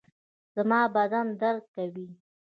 [0.55, 2.07] زما بدن درد کوي